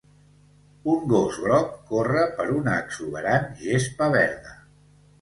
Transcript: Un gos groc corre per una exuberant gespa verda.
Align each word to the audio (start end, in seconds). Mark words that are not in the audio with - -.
Un 0.93 1.03
gos 1.11 1.37
groc 1.43 1.77
corre 1.93 2.25
per 2.41 2.49
una 2.57 2.75
exuberant 2.87 3.49
gespa 3.63 4.13
verda. 4.21 4.61